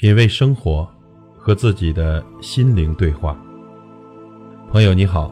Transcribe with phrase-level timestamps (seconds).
[0.00, 0.88] 品味生活，
[1.36, 3.36] 和自己的心灵对话。
[4.70, 5.30] 朋友你好，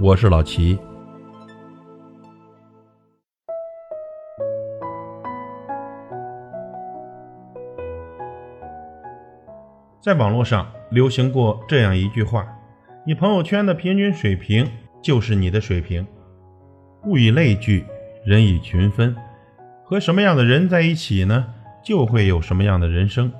[0.00, 0.76] 我是老齐。
[10.00, 12.44] 在网络上流行过这样一句话
[13.06, 14.68] ：“你朋友圈的平均水平
[15.00, 16.04] 就是你的水平。”
[17.06, 17.84] 物以类聚，
[18.24, 19.14] 人以群分，
[19.84, 21.54] 和什么样的人在一起呢，
[21.84, 23.32] 就会有什么样的人生。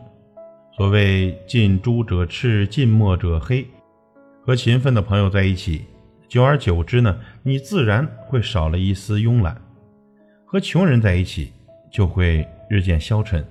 [0.79, 3.67] 所谓近朱者赤，近墨者黑。
[4.47, 5.85] 和勤奋的朋友在一起，
[6.29, 9.57] 久而久之呢，你自然会少了一丝慵懒；
[10.45, 11.53] 和穷人在一起，
[11.91, 13.45] 就会日渐消沉，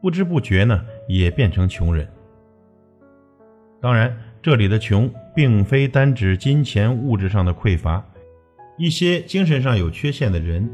[0.00, 2.08] 不知不觉呢，也变成穷人。
[3.80, 8.00] 当然，这里的穷，并非单指金钱物质上的匮乏，
[8.78, 10.70] 一些精神上有缺陷的人，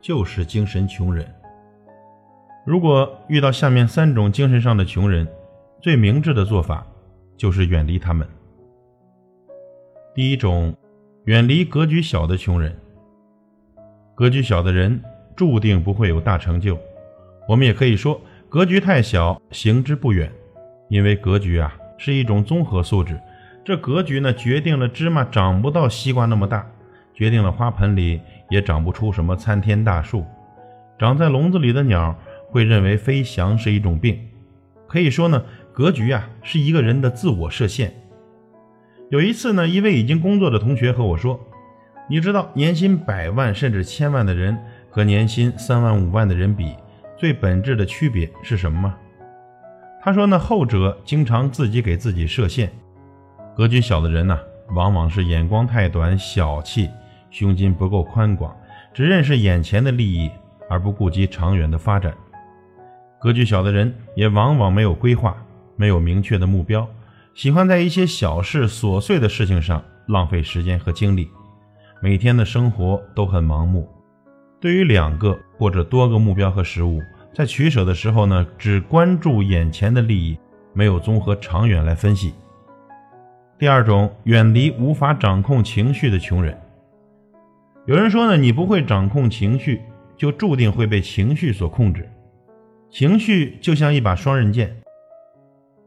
[0.00, 1.26] 就是精神穷人。
[2.64, 5.26] 如果遇到下面三种精神上的穷人，
[5.82, 6.86] 最明智的做法
[7.36, 8.24] 就是远离他们。
[10.14, 10.72] 第一种，
[11.24, 12.72] 远离格局小的穷人。
[14.14, 15.02] 格局小的人
[15.34, 16.78] 注定不会有大成就。
[17.48, 20.30] 我们也可以说，格局太小，行之不远。
[20.88, 23.20] 因为格局啊是一种综合素质，
[23.64, 26.64] 这格局呢决定了芝麻长不到西瓜那么大，
[27.12, 30.24] 决定了花盆里也长不出什么参天大树。
[30.96, 32.16] 长在笼子里的鸟。
[32.52, 34.28] 会认为飞翔是一种病，
[34.86, 37.92] 可以说呢，格局啊是一个人的自我设限。
[39.10, 41.38] 有一次呢，一位已经工作的同学和我说
[42.08, 44.56] ：“你知道年薪百万甚至千万的人
[44.90, 46.74] 和年薪三万五万的人比，
[47.16, 48.96] 最本质的区别是什么吗？”
[50.02, 52.70] 他说：“呢，后者经常自己给自己设限，
[53.56, 54.38] 格局小的人呢，
[54.74, 56.90] 往往是眼光太短、小气，
[57.30, 58.54] 胸襟不够宽广，
[58.92, 60.30] 只认识眼前的利益，
[60.68, 62.14] 而不顾及长远的发展。”
[63.20, 65.36] 格局小的人也往往没有规划，
[65.76, 66.88] 没有明确的目标，
[67.34, 71.28] 喜欢在一些小事、琐碎的事情上浪费时间和精力，
[72.00, 73.88] 每天的生活都很盲目。
[74.60, 77.00] 对于两个或者多个目标和事物，
[77.34, 80.38] 在取舍的时候呢，只关注眼前的利益，
[80.72, 82.32] 没有综合长远来分析。
[83.58, 86.56] 第二种，远离无法掌控情绪的穷人。
[87.86, 89.80] 有人说呢，你不会掌控情绪，
[90.16, 92.08] 就注定会被情绪所控制。
[92.90, 94.81] 情绪就像一把双刃剑，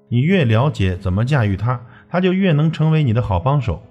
[0.07, 3.81] 你越了解怎么驾驭它，它就越能成为你的好帮手。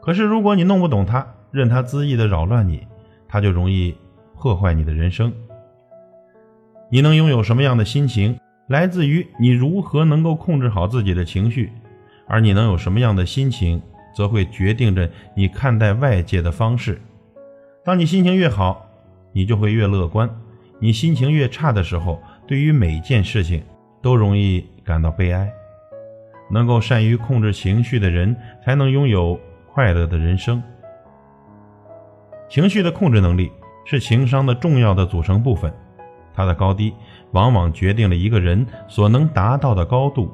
[0.00, 2.86] 可是如果你弄不懂它，任它恣意的扰乱你，
[3.28, 3.94] 它就容易
[4.34, 5.32] 破坏你的人生。
[6.90, 8.38] 你能拥有什么样的心情，
[8.68, 11.68] 来自于你如何能够控制好自己的情绪；
[12.28, 13.82] 而你能有什么样的心情，
[14.14, 17.00] 则会决定着你看待外界的方式。
[17.84, 18.88] 当你心情越好，
[19.32, 20.28] 你就会越乐观；
[20.78, 23.62] 你心情越差的时候，对于每件事情
[24.00, 25.52] 都容易感到悲哀。
[26.48, 29.38] 能够善于控制情绪的人，才能拥有
[29.74, 30.62] 快乐的人生。
[32.48, 33.50] 情绪的控制能力
[33.84, 35.74] 是情商的重要的组成部分，
[36.32, 36.94] 它的高低
[37.32, 40.32] 往往决定了一个人所能达到的高度。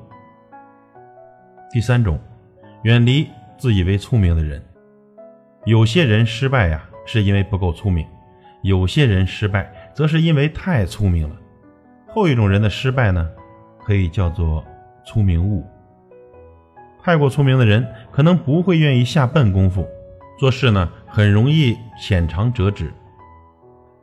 [1.71, 2.21] 第三种，
[2.83, 3.27] 远离
[3.57, 4.63] 自以为聪明的人。
[5.65, 8.05] 有些人失败呀，是因为不够聪明；
[8.63, 11.35] 有些人失败，则是因为太聪明了。
[12.09, 13.31] 后一种人的失败呢，
[13.85, 14.65] 可以叫做
[15.05, 15.65] 聪明误。
[17.03, 19.87] 太过聪明的人可能不会愿意下笨功夫，
[20.39, 22.93] 做事呢很容易浅尝辄止。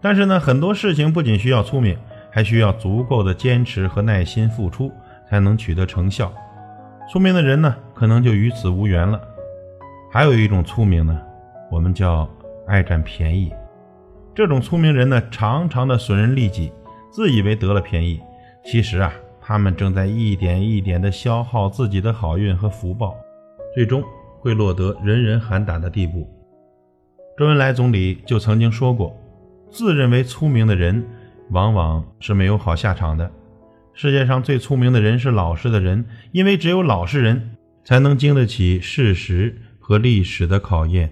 [0.01, 1.97] 但是呢，很多事情不仅需要聪明，
[2.31, 4.91] 还需要足够的坚持和耐心付出，
[5.29, 6.33] 才能取得成效。
[7.11, 9.21] 聪明的人呢，可能就与此无缘了。
[10.11, 11.21] 还有一种聪明呢，
[11.71, 12.29] 我们叫
[12.67, 13.51] 爱占便宜。
[14.33, 16.71] 这种聪明人呢，常常的损人利己。
[17.11, 18.21] 自以为得了便宜，
[18.63, 19.11] 其实啊，
[19.49, 23.15] 他们正在一点一点地消耗自己的好运和福报，
[23.73, 24.03] 最终
[24.39, 26.29] 会落得人人喊打的地步。
[27.35, 29.19] 周恩来总理就曾经说过
[29.71, 31.03] ：“自认为聪明的人，
[31.49, 33.31] 往往是没有好下场的。
[33.95, 41.11] 世界上最聪明的人是老实的人，因为只有老实人才能经得起事实和历史的考验。”